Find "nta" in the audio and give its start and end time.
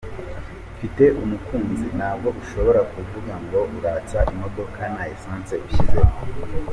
4.93-5.03